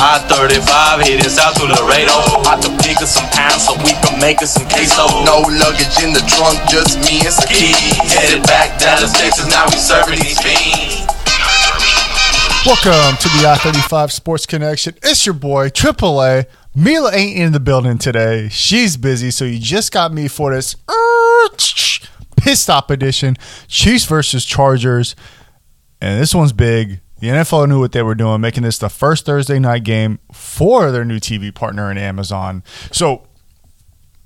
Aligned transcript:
I-35 0.00 1.04
heading 1.04 1.28
south 1.28 1.60
to 1.60 1.68
Laredo. 1.68 2.40
About 2.40 2.62
to 2.62 2.70
pick 2.80 2.96
up 3.04 3.08
some 3.08 3.28
pounds 3.36 3.66
so 3.66 3.76
we 3.84 3.92
can 4.00 4.18
make 4.18 4.40
us 4.40 4.54
some 4.54 4.66
queso. 4.66 5.04
No 5.28 5.44
luggage 5.44 5.92
in 6.02 6.16
the 6.16 6.24
trunk, 6.24 6.56
just 6.70 6.96
me 7.04 7.20
and 7.20 7.28
some 7.28 7.44
keys. 7.46 7.76
Headed 8.08 8.42
back 8.44 8.80
Dallas, 8.80 9.12
Texas, 9.12 9.46
now 9.50 9.66
we 9.66 9.76
serving 9.76 10.18
these 10.20 10.40
fiends. 10.40 11.04
Welcome 12.64 13.18
to 13.20 13.28
the 13.28 13.44
I 13.46 13.58
35 13.60 14.10
Sports 14.10 14.46
Connection. 14.46 14.94
It's 15.02 15.26
your 15.26 15.34
boy, 15.34 15.68
AAA. 15.68 16.46
Mila 16.74 17.12
ain't 17.14 17.38
in 17.38 17.52
the 17.52 17.60
building 17.60 17.98
today. 17.98 18.48
She's 18.48 18.96
busy, 18.96 19.30
so 19.30 19.44
you 19.44 19.58
just 19.58 19.92
got 19.92 20.14
me 20.14 20.28
for 20.28 20.54
this 20.54 20.76
uh, 20.88 21.48
pissed 22.38 22.70
off 22.70 22.88
edition 22.88 23.36
Chiefs 23.68 24.06
versus 24.06 24.46
Chargers. 24.46 25.14
And 26.00 26.18
this 26.18 26.34
one's 26.34 26.54
big. 26.54 27.00
The 27.20 27.28
NFL 27.28 27.68
knew 27.68 27.78
what 27.78 27.92
they 27.92 28.02
were 28.02 28.14
doing, 28.14 28.40
making 28.40 28.62
this 28.62 28.78
the 28.78 28.88
first 28.88 29.26
Thursday 29.26 29.58
night 29.58 29.84
game 29.84 30.18
for 30.32 30.90
their 30.90 31.04
new 31.04 31.18
TV 31.18 31.54
partner 31.54 31.90
in 31.90 31.98
Amazon. 31.98 32.62
So 32.90 33.26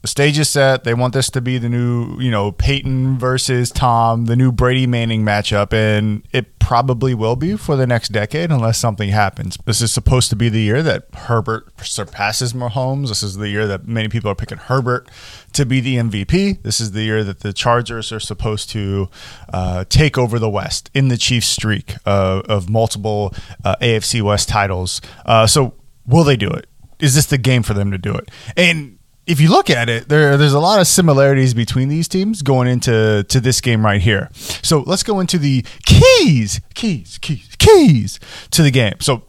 the 0.04 0.08
stage 0.08 0.38
is 0.38 0.50
set. 0.50 0.84
They 0.84 0.92
want 0.92 1.14
this 1.14 1.30
to 1.30 1.40
be 1.40 1.56
the 1.56 1.70
new, 1.70 2.20
you 2.20 2.30
know, 2.30 2.52
Peyton 2.52 3.18
versus 3.18 3.70
Tom, 3.70 4.26
the 4.26 4.36
new 4.36 4.52
Brady 4.52 4.86
Manning 4.86 5.22
matchup, 5.22 5.72
and 5.72 6.22
it 6.30 6.58
probably 6.58 7.14
will 7.14 7.36
be 7.36 7.56
for 7.56 7.74
the 7.74 7.86
next 7.86 8.10
decade 8.10 8.50
unless 8.50 8.76
something 8.76 9.08
happens. 9.08 9.56
This 9.64 9.80
is 9.80 9.92
supposed 9.92 10.28
to 10.28 10.36
be 10.36 10.50
the 10.50 10.60
year 10.60 10.82
that 10.82 11.06
Herbert 11.14 11.72
surpasses 11.82 12.52
Mahomes. 12.52 13.08
This 13.08 13.22
is 13.22 13.36
the 13.36 13.48
year 13.48 13.66
that 13.66 13.88
many 13.88 14.08
people 14.08 14.30
are 14.30 14.34
picking 14.34 14.58
Herbert 14.58 15.08
to 15.54 15.64
be 15.64 15.80
the 15.80 15.96
MVP. 15.96 16.62
This 16.62 16.82
is 16.82 16.92
the 16.92 17.04
year 17.04 17.24
that 17.24 17.40
the 17.40 17.54
Chargers 17.54 18.12
are 18.12 18.20
supposed 18.20 18.68
to 18.70 19.08
uh, 19.54 19.86
take 19.88 20.18
over 20.18 20.38
the 20.38 20.50
West 20.50 20.90
in 20.92 21.08
the 21.08 21.16
Chiefs 21.16 21.48
streak 21.48 21.94
uh, 22.04 22.42
of 22.46 22.68
multiple 22.68 23.32
uh, 23.64 23.76
AFC 23.80 24.20
West 24.20 24.50
titles. 24.50 25.00
Uh, 25.24 25.46
so, 25.46 25.72
will 26.06 26.24
they 26.24 26.36
do 26.36 26.50
it? 26.50 26.66
Is 26.98 27.14
this 27.14 27.24
the 27.24 27.38
game 27.38 27.62
for 27.62 27.72
them 27.72 27.90
to 27.90 27.96
do 27.96 28.14
it? 28.14 28.30
And 28.54 28.93
if 29.26 29.40
you 29.40 29.48
look 29.48 29.70
at 29.70 29.88
it, 29.88 30.08
there 30.08 30.36
there's 30.36 30.52
a 30.52 30.60
lot 30.60 30.80
of 30.80 30.86
similarities 30.86 31.54
between 31.54 31.88
these 31.88 32.08
teams 32.08 32.42
going 32.42 32.68
into 32.68 33.24
to 33.28 33.40
this 33.40 33.60
game 33.60 33.84
right 33.84 34.00
here. 34.00 34.30
So 34.34 34.80
let's 34.80 35.02
go 35.02 35.20
into 35.20 35.38
the 35.38 35.64
keys, 35.86 36.60
keys, 36.74 37.18
keys, 37.18 37.56
keys 37.58 38.20
to 38.50 38.62
the 38.62 38.70
game. 38.70 38.94
So 39.00 39.24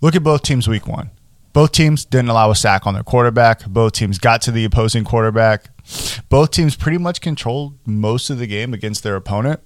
look 0.00 0.14
at 0.14 0.22
both 0.22 0.42
teams 0.42 0.68
week 0.68 0.86
one. 0.86 1.10
Both 1.52 1.72
teams 1.72 2.04
didn't 2.04 2.28
allow 2.28 2.50
a 2.50 2.54
sack 2.54 2.86
on 2.86 2.94
their 2.94 3.02
quarterback. 3.02 3.64
Both 3.66 3.94
teams 3.94 4.18
got 4.18 4.42
to 4.42 4.50
the 4.50 4.64
opposing 4.64 5.04
quarterback. 5.04 5.70
Both 6.28 6.50
teams 6.50 6.76
pretty 6.76 6.98
much 6.98 7.20
controlled 7.20 7.78
most 7.86 8.28
of 8.28 8.38
the 8.38 8.46
game 8.46 8.74
against 8.74 9.02
their 9.02 9.16
opponent. 9.16 9.60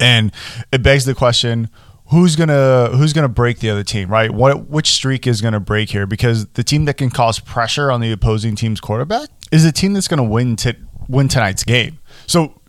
And 0.00 0.32
it 0.72 0.82
begs 0.82 1.04
the 1.04 1.14
question, 1.14 1.68
who's 2.10 2.36
gonna 2.36 2.90
who's 2.96 3.12
gonna 3.12 3.28
break 3.28 3.58
the 3.58 3.70
other 3.70 3.84
team, 3.84 4.08
right? 4.08 4.30
What 4.30 4.68
which 4.68 4.92
streak 4.92 5.26
is 5.26 5.40
gonna 5.40 5.60
break 5.60 5.90
here? 5.90 6.06
Because 6.06 6.46
the 6.48 6.64
team 6.64 6.84
that 6.86 6.96
can 6.96 7.10
cause 7.10 7.38
pressure 7.38 7.90
on 7.90 8.00
the 8.00 8.12
opposing 8.12 8.56
team's 8.56 8.80
quarterback 8.80 9.28
is 9.52 9.64
the 9.64 9.72
team 9.72 9.92
that's 9.92 10.08
gonna 10.08 10.24
win 10.24 10.56
to 10.56 10.76
win 11.08 11.28
tonight's 11.28 11.64
game. 11.64 11.98
So 12.26 12.60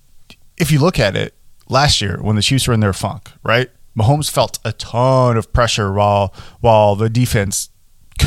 if 0.57 0.71
you 0.71 0.79
look 0.79 0.99
at 0.99 1.15
it, 1.15 1.33
last 1.69 2.01
year 2.01 2.17
when 2.21 2.35
the 2.35 2.41
Chiefs 2.41 2.67
were 2.67 2.73
in 2.73 2.79
their 2.79 2.93
funk, 2.93 3.31
right? 3.43 3.69
Mahomes 3.97 4.29
felt 4.29 4.59
a 4.63 4.73
ton 4.73 5.37
of 5.37 5.51
pressure 5.53 5.91
while 5.91 6.33
while 6.61 6.95
the 6.95 7.09
defense 7.09 7.69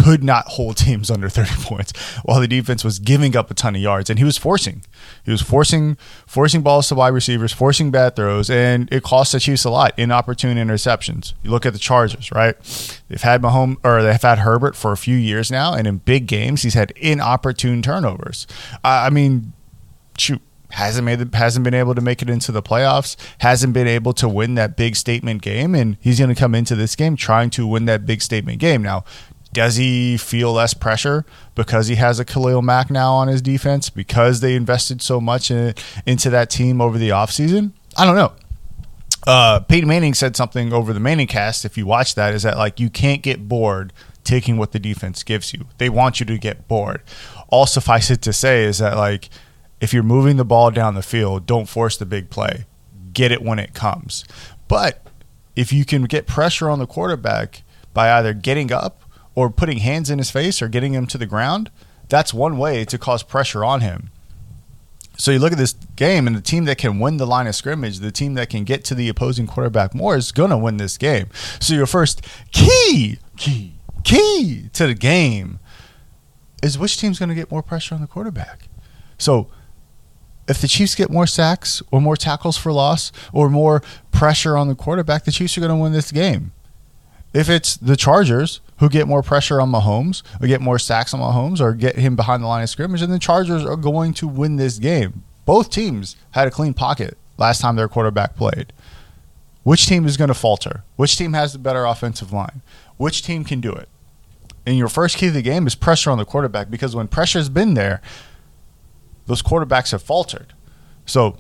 could 0.03 0.25
not 0.25 0.47
hold 0.49 0.77
teams 0.77 1.11
under 1.11 1.29
30 1.29 1.51
points 1.63 1.93
while 2.25 2.41
the 2.41 2.49
defense 2.49 2.83
was 2.83 2.99
giving 2.99 3.37
up 3.37 3.51
a 3.51 3.55
ton 3.55 3.75
of 3.75 3.83
yards. 3.83 4.09
And 4.09 4.19
he 4.19 4.25
was 4.25 4.39
forcing 4.39 4.83
he 5.25 5.31
was 5.31 5.43
forcing 5.43 5.97
forcing 6.27 6.63
balls 6.63 6.89
to 6.89 6.95
wide 6.95 7.09
receivers 7.09 7.53
forcing 7.53 7.91
bad 7.91 8.17
throws 8.17 8.49
and 8.49 8.91
it 8.93 9.03
cost 9.03 9.33
the 9.33 9.41
Chiefs 9.41 9.65
a 9.65 9.71
lot. 9.71 9.93
Inopportune 9.99 10.57
interceptions. 10.57 11.35
You 11.43 11.51
look 11.51 11.67
at 11.67 11.73
the 11.73 11.79
Chargers 11.79 12.31
right? 12.33 12.57
They've 13.09 13.21
had 13.21 13.43
Mahomes 13.43 13.77
or 13.85 14.03
they've 14.03 14.21
had 14.21 14.39
Herbert 14.39 14.77
for 14.77 14.93
a 14.93 14.97
few 14.97 15.17
years 15.17 15.51
now 15.51 15.75
and 15.75 15.87
in 15.87 15.99
big 15.99 16.27
games 16.27 16.63
he's 16.63 16.75
had 16.75 16.93
inopportune 16.93 17.83
turnovers. 17.83 18.47
Uh, 18.85 19.05
I 19.07 19.11
mean 19.11 19.53
shoot 20.17 20.41
hasn't 20.71 21.05
made 21.05 21.35
hasn't 21.35 21.65
been 21.65 21.75
able 21.75 21.95
to 21.95 22.01
make 22.01 22.23
it 22.23 22.31
into 22.31 22.53
the 22.53 22.63
playoffs, 22.63 23.17
hasn't 23.39 23.73
been 23.73 23.89
able 23.89 24.13
to 24.15 24.29
win 24.29 24.55
that 24.55 24.77
big 24.77 24.95
statement 24.97 25.43
game, 25.43 25.75
and 25.75 25.97
he's 26.01 26.19
going 26.19 26.33
to 26.33 26.39
come 26.39 26.55
into 26.55 26.77
this 26.77 26.95
game 26.95 27.17
trying 27.17 27.51
to 27.51 27.67
win 27.67 27.87
that 27.87 28.07
big 28.07 28.23
statement 28.23 28.61
game. 28.61 28.83
Now, 28.83 29.05
does 29.53 29.77
he 29.77 30.17
feel 30.17 30.53
less 30.53 30.75
pressure 30.75 31.25
because 31.55 31.89
he 31.89 31.97
has 31.97 32.21
a 32.21 32.25
Khalil 32.25 32.63
Mack 32.63 32.91
now 32.91 33.15
on 33.15 33.29
his 33.29 33.43
defense 33.43 33.91
because 33.91 34.41
they 34.41 34.55
invested 34.55 35.03
so 35.03 35.21
much 35.21 35.51
in, 35.51 35.75
into 36.07 36.31
that 36.31 36.51
team 36.51 36.81
over 36.81 36.99
the 36.99 37.09
offseason? 37.09 37.73
I 37.97 38.05
don't 38.05 38.15
know. 38.15 38.33
Uh, 39.27 39.61
Peyton 39.61 39.89
Manning 39.89 40.15
said 40.15 40.37
something 40.37 40.73
over 40.73 40.93
the 40.93 41.01
Manning 41.01 41.27
cast. 41.27 41.65
If 41.65 41.77
you 41.77 41.85
watch 41.85 42.15
that, 42.15 42.33
is 42.33 42.45
that 42.45 42.57
like 42.57 42.81
you 42.81 42.89
can't 42.89 43.23
get 43.23 43.49
bored 43.49 43.93
taking 44.25 44.57
what 44.57 44.73
the 44.73 44.79
defense 44.79 45.23
gives 45.23 45.53
you. 45.53 45.67
They 45.79 45.89
want 45.89 46.21
you 46.21 46.27
to 46.27 46.39
get 46.39 46.69
bored. 46.69 47.03
All 47.49 47.67
suffice 47.67 48.11
it 48.11 48.23
to 48.23 48.33
say 48.33 48.65
is 48.65 48.79
that 48.79 48.97
like 48.97 49.29
if 49.81 49.93
you're 49.93 50.03
moving 50.03 50.37
the 50.37 50.45
ball 50.45 50.71
down 50.71 50.95
the 50.95 51.03
field, 51.03 51.47
don't 51.47 51.69
force 51.69 51.97
the 51.97 52.07
big 52.07 52.31
play. 52.31 52.67
Get 53.13 53.33
it 53.33 53.43
when 53.43 53.59
it 53.59 53.75
comes. 53.75 54.25
But 54.69 55.05
if 55.57 55.73
you 55.73 55.85
can 55.85 56.05
get 56.05 56.27
pressure 56.27 56.71
on 56.71 56.79
the 56.79 56.87
quarterback 56.87 57.63
by 57.93 58.13
either 58.13 58.33
getting 58.33 58.71
up 58.71 59.03
or 59.35 59.51
putting 59.51 59.79
hands 59.79 60.11
in 60.11 60.19
his 60.19 60.31
face 60.31 60.61
or 60.61 60.69
getting 60.69 60.93
him 60.93 61.07
to 61.07 61.19
the 61.19 61.27
ground, 61.27 61.71
that's 62.09 62.35
one 62.35 62.59
way 62.59 62.85
to 62.85 62.99
cause 62.99 63.23
pressure 63.23 63.65
on 63.65 63.81
him. 63.81 64.11
So 65.17 65.31
you 65.31 65.39
look 65.39 65.53
at 65.53 65.59
this 65.59 65.75
game, 65.97 66.27
and 66.27 66.35
the 66.35 66.41
team 66.41 66.65
that 66.65 66.79
can 66.79 66.99
win 66.99 67.19
the 67.19 67.27
line 67.27 67.47
of 67.47 67.55
scrimmage, 67.55 67.99
the 67.99 68.11
team 68.11 68.35
that 68.35 68.49
can 68.49 68.65
get 68.65 68.85
to 68.85 68.95
the 68.95 69.09
opposing 69.09 69.47
quarterback 69.47 69.95
more, 69.95 70.17
is 70.17 70.33
going 70.33 70.49
to 70.49 70.57
win 70.57 70.79
this 70.79 70.97
game. 70.97 71.29
So 71.61 71.75
your 71.75 71.87
first 71.87 72.27
key, 72.53 73.19
key, 73.37 73.75
key 74.03 74.71
to 74.73 74.87
the 74.87 74.95
game 74.95 75.59
is 76.63 76.79
which 76.79 76.99
team's 76.99 77.19
going 77.19 77.29
to 77.29 77.35
get 77.35 77.51
more 77.51 77.63
pressure 77.63 77.95
on 77.95 78.01
the 78.01 78.07
quarterback. 78.07 78.69
So 79.19 79.49
if 80.49 80.61
the 80.61 80.69
Chiefs 80.69 80.95
get 80.95 81.11
more 81.11 81.27
sacks 81.27 81.83
or 81.91 82.01
more 82.01 82.17
tackles 82.17 82.57
for 82.57 82.73
loss 82.73 83.13
or 83.33 83.51
more 83.51 83.83
pressure 84.11 84.57
on 84.57 84.69
the 84.69 84.75
quarterback, 84.75 85.25
the 85.25 85.33
Chiefs 85.33 85.57
are 85.59 85.61
going 85.61 85.69
to 85.69 85.77
win 85.77 85.93
this 85.93 86.11
game. 86.11 86.53
If 87.35 87.51
it's 87.51 87.77
the 87.77 87.95
Chargers 87.95 88.61
who 88.81 88.89
get 88.89 89.07
more 89.07 89.23
pressure 89.23 89.61
on 89.61 89.71
Mahomes, 89.71 90.23
or 90.43 90.47
get 90.47 90.61
more 90.61 90.79
sacks 90.79 91.15
on 91.15 91.21
Mahomes, 91.21 91.61
or 91.61 91.75
get 91.75 91.97
him 91.97 92.17
behind 92.17 92.43
the 92.43 92.49
line 92.49 92.63
of 92.63 92.71
scrimmage, 92.71 93.03
and 93.03 93.13
the 93.13 93.19
Chargers 93.19 93.65
are 93.65 93.77
going 93.77 94.13
to 94.15 94.27
win 94.27 94.57
this 94.57 94.79
game. 94.79 95.23
Both 95.45 95.71
teams 95.71 96.17
had 96.33 96.49
a 96.49 96.51
clean 96.51 96.75
pocket 96.75 97.17
last 97.37 97.61
time 97.61 97.77
their 97.77 97.89
quarterback 97.89 98.37
played. 98.37 98.73
Which 99.63 99.87
team 99.87 100.07
is 100.07 100.17
going 100.17 100.29
to 100.29 100.35
falter? 100.35 100.85
Which 100.97 101.17
team 101.19 101.35
has 101.35 101.53
the 101.53 101.59
better 101.59 101.85
offensive 101.85 102.33
line? 102.33 102.63
Which 102.97 103.23
team 103.23 103.45
can 103.45 103.61
do 103.61 103.73
it? 103.73 103.89
And 104.65 104.79
your 104.79 104.89
first 104.89 105.17
key 105.17 105.27
to 105.27 105.33
the 105.33 105.43
game 105.43 105.67
is 105.67 105.75
pressure 105.75 106.11
on 106.11 106.19
the 106.19 106.25
quarterback 106.25 106.71
because 106.71 106.97
when 106.97 107.09
pressure's 107.09 107.49
been 107.49 107.75
there, 107.75 108.01
those 109.27 109.43
quarterbacks 109.43 109.93
have 109.93 110.03
faltered. 110.03 110.55
So 111.05 111.37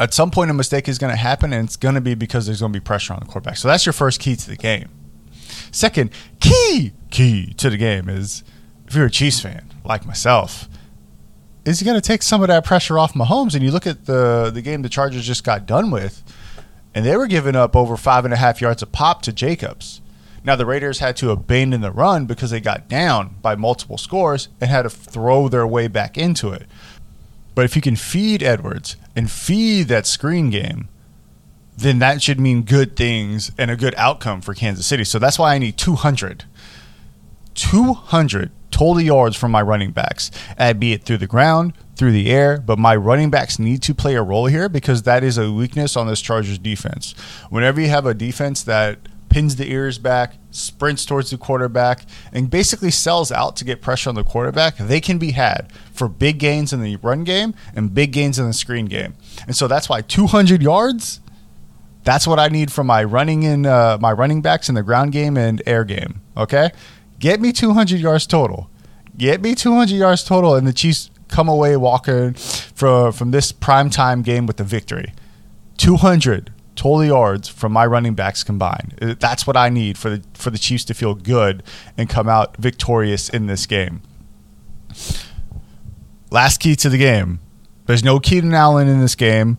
at 0.00 0.14
some 0.14 0.30
point, 0.30 0.50
a 0.50 0.54
mistake 0.54 0.88
is 0.88 0.98
going 0.98 1.12
to 1.12 1.16
happen, 1.16 1.52
and 1.52 1.66
it's 1.66 1.76
going 1.76 1.94
to 1.94 2.00
be 2.00 2.14
because 2.14 2.46
there's 2.46 2.60
going 2.60 2.72
to 2.72 2.80
be 2.80 2.82
pressure 2.82 3.12
on 3.12 3.20
the 3.20 3.26
quarterback. 3.26 3.56
So 3.56 3.68
that's 3.68 3.84
your 3.84 3.92
first 3.92 4.20
key 4.20 4.36
to 4.36 4.48
the 4.48 4.56
game. 4.56 4.88
Second 5.70 6.10
key 6.40 6.92
key 7.10 7.52
to 7.54 7.70
the 7.70 7.76
game 7.76 8.08
is 8.08 8.44
if 8.86 8.94
you're 8.94 9.06
a 9.06 9.10
Chiefs 9.10 9.40
fan 9.40 9.70
like 9.84 10.06
myself, 10.06 10.68
is 11.64 11.80
you're 11.80 11.90
going 11.90 12.00
to 12.00 12.06
take 12.06 12.22
some 12.22 12.42
of 12.42 12.48
that 12.48 12.64
pressure 12.64 12.98
off 12.98 13.14
Mahomes. 13.14 13.54
And 13.54 13.62
you 13.62 13.70
look 13.70 13.86
at 13.86 14.06
the 14.06 14.50
the 14.52 14.62
game 14.62 14.82
the 14.82 14.88
Chargers 14.88 15.26
just 15.26 15.44
got 15.44 15.66
done 15.66 15.90
with, 15.90 16.22
and 16.94 17.04
they 17.04 17.16
were 17.16 17.26
giving 17.26 17.56
up 17.56 17.76
over 17.76 17.96
five 17.96 18.24
and 18.24 18.34
a 18.34 18.38
half 18.38 18.60
yards 18.60 18.82
a 18.82 18.86
pop 18.86 19.22
to 19.22 19.32
Jacobs. 19.32 20.00
Now 20.44 20.56
the 20.56 20.66
Raiders 20.66 21.00
had 21.00 21.16
to 21.18 21.30
abandon 21.30 21.80
the 21.80 21.90
run 21.90 22.26
because 22.26 22.50
they 22.50 22.60
got 22.60 22.88
down 22.88 23.36
by 23.42 23.54
multiple 23.54 23.98
scores 23.98 24.48
and 24.60 24.70
had 24.70 24.82
to 24.82 24.90
throw 24.90 25.48
their 25.48 25.66
way 25.66 25.88
back 25.88 26.16
into 26.16 26.52
it. 26.52 26.66
But 27.54 27.64
if 27.64 27.74
you 27.74 27.82
can 27.82 27.96
feed 27.96 28.42
Edwards 28.42 28.96
and 29.16 29.30
feed 29.30 29.88
that 29.88 30.06
screen 30.06 30.48
game, 30.48 30.88
then 31.78 32.00
that 32.00 32.20
should 32.20 32.40
mean 32.40 32.62
good 32.62 32.96
things 32.96 33.52
and 33.56 33.70
a 33.70 33.76
good 33.76 33.94
outcome 33.96 34.40
for 34.40 34.52
Kansas 34.52 34.86
City. 34.86 35.04
So 35.04 35.18
that's 35.18 35.38
why 35.38 35.54
I 35.54 35.58
need 35.58 35.76
200. 35.76 36.44
200 37.54 38.50
total 38.70 39.00
yards 39.00 39.36
from 39.36 39.50
my 39.50 39.62
running 39.62 39.92
backs, 39.92 40.30
uh, 40.58 40.72
be 40.72 40.92
it 40.92 41.04
through 41.04 41.18
the 41.18 41.26
ground, 41.26 41.72
through 41.96 42.12
the 42.12 42.30
air, 42.30 42.58
but 42.58 42.78
my 42.78 42.94
running 42.94 43.30
backs 43.30 43.58
need 43.58 43.82
to 43.82 43.94
play 43.94 44.14
a 44.14 44.22
role 44.22 44.46
here 44.46 44.68
because 44.68 45.02
that 45.02 45.24
is 45.24 45.38
a 45.38 45.52
weakness 45.52 45.96
on 45.96 46.06
this 46.06 46.20
Chargers 46.20 46.58
defense. 46.58 47.14
Whenever 47.48 47.80
you 47.80 47.88
have 47.88 48.06
a 48.06 48.14
defense 48.14 48.62
that 48.64 48.98
pins 49.28 49.56
the 49.56 49.70
ears 49.70 49.98
back, 49.98 50.34
sprints 50.50 51.04
towards 51.04 51.30
the 51.30 51.38
quarterback, 51.38 52.06
and 52.32 52.50
basically 52.50 52.90
sells 52.90 53.30
out 53.30 53.56
to 53.56 53.64
get 53.64 53.80
pressure 53.80 54.08
on 54.08 54.14
the 54.14 54.24
quarterback, 54.24 54.76
they 54.76 55.00
can 55.00 55.18
be 55.18 55.32
had 55.32 55.72
for 55.92 56.08
big 56.08 56.38
gains 56.38 56.72
in 56.72 56.82
the 56.82 56.96
run 56.96 57.24
game 57.24 57.54
and 57.74 57.94
big 57.94 58.12
gains 58.12 58.38
in 58.38 58.46
the 58.46 58.52
screen 58.52 58.86
game. 58.86 59.14
And 59.46 59.56
so 59.56 59.68
that's 59.68 59.88
why 59.88 60.00
200 60.00 60.62
yards, 60.62 61.20
that's 62.04 62.26
what 62.26 62.38
I 62.38 62.48
need 62.48 62.72
from 62.72 62.86
my 62.86 63.04
running 63.04 63.42
in 63.42 63.66
uh, 63.66 63.98
my 64.00 64.12
running 64.12 64.40
backs 64.42 64.68
in 64.68 64.74
the 64.74 64.82
ground 64.82 65.12
game 65.12 65.36
and 65.36 65.62
air 65.66 65.84
game. 65.84 66.20
Okay, 66.36 66.70
get 67.18 67.40
me 67.40 67.52
200 67.52 67.98
yards 68.00 68.26
total. 68.26 68.70
Get 69.16 69.40
me 69.42 69.54
200 69.54 69.90
yards 69.94 70.22
total, 70.24 70.54
and 70.54 70.66
the 70.66 70.72
Chiefs 70.72 71.10
come 71.28 71.48
away 71.48 71.76
walking 71.76 72.34
from 72.34 73.12
from 73.12 73.30
this 73.32 73.52
prime 73.52 73.90
time 73.90 74.22
game 74.22 74.46
with 74.46 74.56
the 74.56 74.64
victory. 74.64 75.12
200 75.78 76.52
total 76.76 77.04
yards 77.04 77.48
from 77.48 77.72
my 77.72 77.84
running 77.84 78.14
backs 78.14 78.44
combined. 78.44 78.94
Uh, 79.02 79.14
That's 79.18 79.46
what 79.46 79.56
I 79.56 79.68
need 79.68 79.98
for 79.98 80.10
the 80.10 80.22
for 80.34 80.50
the 80.50 80.58
Chiefs 80.58 80.84
to 80.86 80.94
feel 80.94 81.14
good 81.14 81.62
and 81.96 82.08
come 82.08 82.28
out 82.28 82.56
victorious 82.56 83.28
in 83.28 83.46
this 83.46 83.66
game. 83.66 84.00
Last 86.30 86.60
key 86.60 86.76
to 86.76 86.88
the 86.88 86.98
game. 86.98 87.40
There's 87.86 88.04
no 88.04 88.20
Keenan 88.20 88.54
Allen 88.54 88.86
in 88.86 89.00
this 89.00 89.14
game. 89.14 89.58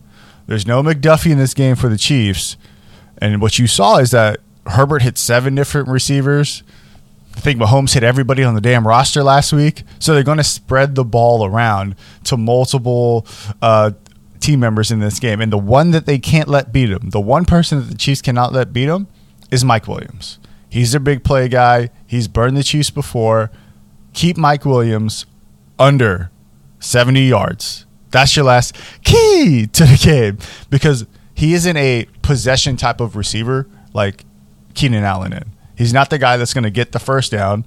There's 0.50 0.66
no 0.66 0.82
McDuffie 0.82 1.30
in 1.30 1.38
this 1.38 1.54
game 1.54 1.76
for 1.76 1.88
the 1.88 1.96
Chiefs. 1.96 2.56
And 3.18 3.40
what 3.40 3.60
you 3.60 3.68
saw 3.68 3.98
is 3.98 4.10
that 4.10 4.40
Herbert 4.66 5.02
hit 5.02 5.16
seven 5.16 5.54
different 5.54 5.86
receivers. 5.86 6.64
I 7.36 7.40
think 7.40 7.60
Mahomes 7.60 7.94
hit 7.94 8.02
everybody 8.02 8.42
on 8.42 8.56
the 8.56 8.60
damn 8.60 8.84
roster 8.84 9.22
last 9.22 9.52
week. 9.52 9.84
So 10.00 10.12
they're 10.12 10.24
going 10.24 10.38
to 10.38 10.44
spread 10.44 10.96
the 10.96 11.04
ball 11.04 11.46
around 11.46 11.94
to 12.24 12.36
multiple 12.36 13.28
uh, 13.62 13.92
team 14.40 14.58
members 14.58 14.90
in 14.90 14.98
this 14.98 15.20
game. 15.20 15.40
And 15.40 15.52
the 15.52 15.56
one 15.56 15.92
that 15.92 16.06
they 16.06 16.18
can't 16.18 16.48
let 16.48 16.72
beat 16.72 16.86
them, 16.86 17.10
the 17.10 17.20
one 17.20 17.44
person 17.44 17.78
that 17.78 17.84
the 17.84 17.94
Chiefs 17.94 18.20
cannot 18.20 18.52
let 18.52 18.72
beat 18.72 18.86
them, 18.86 19.06
is 19.52 19.64
Mike 19.64 19.86
Williams. 19.86 20.40
He's 20.68 20.90
their 20.90 20.98
big 20.98 21.22
play 21.22 21.46
guy. 21.46 21.90
He's 22.08 22.26
burned 22.26 22.56
the 22.56 22.64
Chiefs 22.64 22.90
before. 22.90 23.52
Keep 24.14 24.36
Mike 24.36 24.64
Williams 24.64 25.26
under 25.78 26.32
70 26.80 27.22
yards. 27.22 27.86
That's 28.10 28.34
your 28.36 28.44
last 28.44 28.76
key 29.04 29.66
to 29.66 29.84
the 29.84 29.96
game 30.02 30.38
because 30.68 31.06
he 31.34 31.54
isn't 31.54 31.76
a 31.76 32.06
possession 32.22 32.76
type 32.76 33.00
of 33.00 33.16
receiver 33.16 33.68
like 33.92 34.24
Keenan 34.74 35.04
Allen 35.04 35.32
in. 35.32 35.44
He's 35.76 35.92
not 35.92 36.10
the 36.10 36.18
guy 36.18 36.36
that's 36.36 36.52
going 36.52 36.64
to 36.64 36.70
get 36.70 36.92
the 36.92 36.98
first 36.98 37.32
down. 37.32 37.64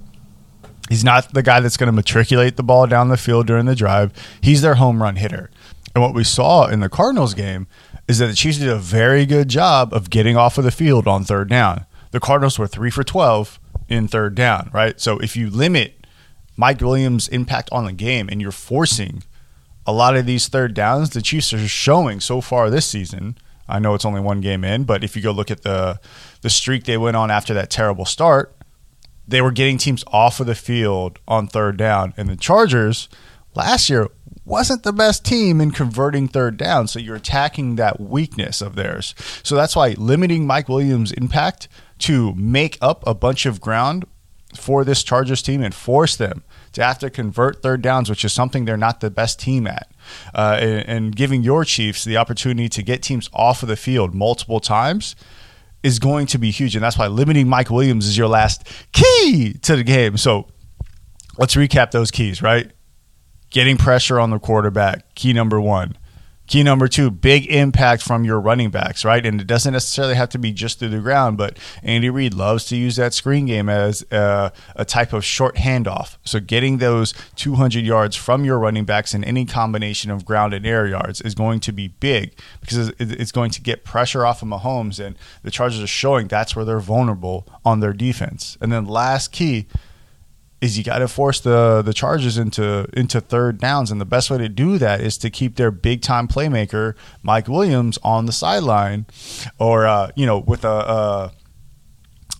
He's 0.88 1.02
not 1.02 1.32
the 1.32 1.42
guy 1.42 1.60
that's 1.60 1.76
going 1.76 1.88
to 1.88 1.92
matriculate 1.92 2.56
the 2.56 2.62
ball 2.62 2.86
down 2.86 3.08
the 3.08 3.16
field 3.16 3.46
during 3.46 3.66
the 3.66 3.74
drive. 3.74 4.12
He's 4.40 4.62
their 4.62 4.74
home 4.74 5.02
run 5.02 5.16
hitter. 5.16 5.50
And 5.94 6.02
what 6.02 6.14
we 6.14 6.24
saw 6.24 6.66
in 6.66 6.80
the 6.80 6.88
Cardinals 6.88 7.34
game 7.34 7.66
is 8.06 8.18
that 8.18 8.26
the 8.26 8.34
Chiefs 8.34 8.58
did 8.58 8.68
a 8.68 8.76
very 8.76 9.24
good 9.24 9.48
job 9.48 9.94
of 9.94 10.10
getting 10.10 10.36
off 10.36 10.58
of 10.58 10.64
the 10.64 10.70
field 10.70 11.08
on 11.08 11.24
third 11.24 11.48
down. 11.48 11.86
The 12.10 12.20
Cardinals 12.20 12.58
were 12.58 12.66
3 12.66 12.90
for 12.90 13.02
12 13.02 13.58
in 13.88 14.08
third 14.08 14.34
down, 14.34 14.70
right? 14.72 15.00
So 15.00 15.18
if 15.18 15.36
you 15.36 15.50
limit 15.50 16.06
Mike 16.56 16.80
Williams' 16.80 17.28
impact 17.28 17.68
on 17.72 17.86
the 17.86 17.92
game 17.92 18.28
and 18.30 18.40
you're 18.40 18.52
forcing 18.52 19.22
a 19.86 19.92
lot 19.92 20.16
of 20.16 20.26
these 20.26 20.48
third 20.48 20.74
downs, 20.74 21.10
the 21.10 21.22
Chiefs 21.22 21.52
are 21.52 21.68
showing 21.68 22.20
so 22.20 22.40
far 22.40 22.70
this 22.70 22.86
season. 22.86 23.36
I 23.68 23.78
know 23.78 23.94
it's 23.94 24.04
only 24.04 24.20
one 24.20 24.40
game 24.40 24.64
in, 24.64 24.84
but 24.84 25.04
if 25.04 25.16
you 25.16 25.22
go 25.22 25.30
look 25.30 25.50
at 25.50 25.62
the 25.62 26.00
the 26.42 26.50
streak 26.50 26.84
they 26.84 26.98
went 26.98 27.16
on 27.16 27.30
after 27.30 27.54
that 27.54 27.70
terrible 27.70 28.04
start, 28.04 28.54
they 29.26 29.40
were 29.40 29.50
getting 29.50 29.78
teams 29.78 30.04
off 30.08 30.40
of 30.40 30.46
the 30.46 30.54
field 30.54 31.18
on 31.26 31.46
third 31.46 31.76
down. 31.76 32.12
And 32.16 32.28
the 32.28 32.36
Chargers 32.36 33.08
last 33.54 33.88
year 33.88 34.08
wasn't 34.44 34.82
the 34.82 34.92
best 34.92 35.24
team 35.24 35.60
in 35.60 35.70
converting 35.70 36.28
third 36.28 36.58
down. 36.58 36.88
So 36.88 36.98
you're 36.98 37.16
attacking 37.16 37.76
that 37.76 37.98
weakness 37.98 38.60
of 38.60 38.74
theirs. 38.74 39.14
So 39.42 39.56
that's 39.56 39.74
why 39.74 39.94
limiting 39.96 40.46
Mike 40.46 40.68
Williams' 40.68 41.12
impact 41.12 41.68
to 42.00 42.34
make 42.34 42.76
up 42.82 43.02
a 43.06 43.14
bunch 43.14 43.46
of 43.46 43.60
ground 43.60 44.04
for 44.54 44.84
this 44.84 45.02
Chargers 45.02 45.40
team 45.42 45.62
and 45.62 45.74
force 45.74 46.16
them 46.16 46.42
to 46.74 46.84
have 46.84 46.98
to 46.98 47.10
convert 47.10 47.62
third 47.62 47.82
downs, 47.82 48.10
which 48.10 48.24
is 48.24 48.32
something 48.32 48.64
they're 48.64 48.76
not 48.76 49.00
the 49.00 49.10
best 49.10 49.40
team 49.40 49.66
at, 49.66 49.90
uh, 50.34 50.58
and, 50.60 50.88
and 50.88 51.16
giving 51.16 51.42
your 51.42 51.64
Chiefs 51.64 52.04
the 52.04 52.16
opportunity 52.16 52.68
to 52.68 52.82
get 52.82 53.02
teams 53.02 53.30
off 53.32 53.62
of 53.62 53.68
the 53.68 53.76
field 53.76 54.14
multiple 54.14 54.60
times 54.60 55.16
is 55.82 55.98
going 55.98 56.26
to 56.26 56.38
be 56.38 56.50
huge. 56.50 56.74
And 56.74 56.84
that's 56.84 56.98
why 56.98 57.06
limiting 57.06 57.48
Mike 57.48 57.70
Williams 57.70 58.06
is 58.06 58.16
your 58.18 58.28
last 58.28 58.66
key 58.92 59.54
to 59.62 59.76
the 59.76 59.84
game. 59.84 60.16
So 60.16 60.48
let's 61.38 61.54
recap 61.54 61.90
those 61.90 62.10
keys, 62.10 62.42
right? 62.42 62.70
Getting 63.50 63.76
pressure 63.76 64.18
on 64.18 64.30
the 64.30 64.38
quarterback, 64.38 65.14
key 65.14 65.32
number 65.32 65.60
one. 65.60 65.96
Key 66.46 66.62
number 66.62 66.88
two, 66.88 67.10
big 67.10 67.46
impact 67.46 68.02
from 68.02 68.22
your 68.24 68.38
running 68.38 68.70
backs, 68.70 69.02
right? 69.02 69.24
And 69.24 69.40
it 69.40 69.46
doesn't 69.46 69.72
necessarily 69.72 70.14
have 70.14 70.28
to 70.30 70.38
be 70.38 70.52
just 70.52 70.78
through 70.78 70.90
the 70.90 71.00
ground, 71.00 71.38
but 71.38 71.58
Andy 71.82 72.10
Reid 72.10 72.34
loves 72.34 72.66
to 72.66 72.76
use 72.76 72.96
that 72.96 73.14
screen 73.14 73.46
game 73.46 73.70
as 73.70 74.04
uh, 74.12 74.50
a 74.76 74.84
type 74.84 75.14
of 75.14 75.24
short 75.24 75.56
handoff. 75.56 76.18
So 76.24 76.40
getting 76.40 76.78
those 76.78 77.14
200 77.36 77.82
yards 77.82 78.14
from 78.14 78.44
your 78.44 78.58
running 78.58 78.84
backs 78.84 79.14
in 79.14 79.24
any 79.24 79.46
combination 79.46 80.10
of 80.10 80.26
ground 80.26 80.52
and 80.52 80.66
air 80.66 80.86
yards 80.86 81.22
is 81.22 81.34
going 81.34 81.60
to 81.60 81.72
be 81.72 81.88
big 81.88 82.38
because 82.60 82.92
it's 82.98 83.32
going 83.32 83.50
to 83.52 83.62
get 83.62 83.84
pressure 83.84 84.26
off 84.26 84.42
of 84.42 84.48
Mahomes, 84.48 85.04
and 85.04 85.16
the 85.42 85.50
Chargers 85.50 85.82
are 85.82 85.86
showing 85.86 86.28
that's 86.28 86.54
where 86.54 86.66
they're 86.66 86.78
vulnerable 86.78 87.46
on 87.64 87.80
their 87.80 87.94
defense. 87.94 88.58
And 88.60 88.70
then 88.70 88.84
last 88.84 89.32
key 89.32 89.66
is 90.64 90.78
you 90.78 90.84
got 90.84 90.98
to 90.98 91.08
force 91.08 91.40
the 91.40 91.82
the 91.82 91.92
Chargers 91.92 92.38
into 92.38 92.88
into 92.92 93.20
third 93.20 93.58
downs, 93.58 93.90
and 93.90 94.00
the 94.00 94.06
best 94.06 94.30
way 94.30 94.38
to 94.38 94.48
do 94.48 94.78
that 94.78 95.00
is 95.00 95.18
to 95.18 95.30
keep 95.30 95.56
their 95.56 95.70
big 95.70 96.00
time 96.00 96.26
playmaker 96.26 96.94
Mike 97.22 97.48
Williams 97.48 97.98
on 98.02 98.26
the 98.26 98.32
sideline, 98.32 99.06
or 99.58 99.86
uh, 99.86 100.10
you 100.16 100.26
know 100.26 100.38
with 100.38 100.64
a, 100.64 101.32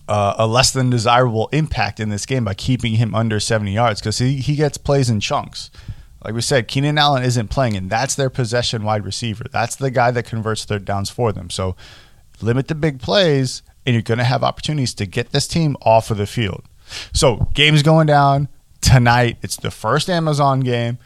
a 0.07 0.35
a 0.37 0.47
less 0.47 0.71
than 0.71 0.89
desirable 0.89 1.49
impact 1.51 1.99
in 1.99 2.09
this 2.09 2.25
game 2.25 2.43
by 2.43 2.53
keeping 2.53 2.95
him 2.95 3.13
under 3.13 3.39
seventy 3.39 3.73
yards 3.73 4.01
because 4.01 4.17
he 4.17 4.37
he 4.37 4.55
gets 4.55 4.77
plays 4.77 5.09
in 5.09 5.19
chunks. 5.19 5.69
Like 6.23 6.33
we 6.33 6.41
said, 6.41 6.67
Keenan 6.67 6.97
Allen 6.97 7.21
isn't 7.21 7.49
playing, 7.49 7.77
and 7.77 7.87
that's 7.87 8.15
their 8.15 8.31
possession 8.31 8.83
wide 8.83 9.05
receiver. 9.05 9.45
That's 9.51 9.75
the 9.75 9.91
guy 9.91 10.09
that 10.09 10.25
converts 10.25 10.65
third 10.65 10.83
downs 10.83 11.11
for 11.11 11.31
them. 11.31 11.51
So 11.51 11.75
limit 12.41 12.67
the 12.67 12.73
big 12.73 12.99
plays, 12.99 13.61
and 13.85 13.93
you're 13.93 14.01
going 14.01 14.17
to 14.17 14.23
have 14.23 14.43
opportunities 14.43 14.95
to 14.95 15.05
get 15.05 15.31
this 15.31 15.47
team 15.47 15.77
off 15.83 16.09
of 16.09 16.17
the 16.17 16.25
field. 16.25 16.63
So, 17.13 17.49
game's 17.53 17.83
going 17.83 18.07
down 18.07 18.49
tonight. 18.81 19.37
It's 19.41 19.57
the 19.57 19.71
first 19.71 20.09
Amazon 20.09 20.59
game. 20.61 20.97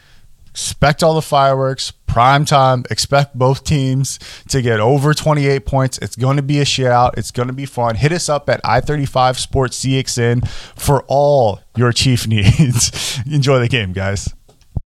Expect 0.50 1.02
all 1.04 1.14
the 1.14 1.22
fireworks, 1.22 1.92
prime 2.06 2.44
time. 2.44 2.84
Expect 2.90 3.38
both 3.38 3.62
teams 3.62 4.18
to 4.48 4.60
get 4.60 4.80
over 4.80 5.14
28 5.14 5.64
points. 5.64 5.98
It's 5.98 6.16
going 6.16 6.36
to 6.36 6.42
be 6.42 6.58
a 6.58 6.64
shootout. 6.64 7.16
It's 7.16 7.30
going 7.30 7.46
to 7.46 7.54
be 7.54 7.66
fun. 7.66 7.94
Hit 7.94 8.10
us 8.10 8.28
up 8.28 8.50
at 8.50 8.60
I 8.64 8.80
35 8.80 9.38
Sports 9.38 9.84
CXN 9.84 10.46
for 10.76 11.04
all 11.06 11.60
your 11.76 11.92
Chief 11.92 12.26
needs. 12.28 13.20
Enjoy 13.30 13.60
the 13.60 13.68
game, 13.68 13.92
guys. 13.92 14.34